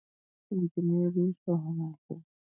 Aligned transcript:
انجينري 0.51 1.25
ښه 1.39 1.51
هنر 1.63 1.95
دی 2.05 2.15